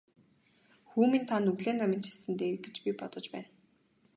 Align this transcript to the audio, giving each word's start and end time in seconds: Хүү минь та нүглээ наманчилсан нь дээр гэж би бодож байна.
Хүү 0.89 1.05
минь 1.11 1.27
та 1.29 1.35
нүглээ 1.45 1.73
наманчилсан 1.75 2.29
нь 2.31 2.39
дээр 2.39 2.55
гэж 2.65 2.75
би 2.85 2.91
бодож 2.99 3.25
байна. 3.33 3.49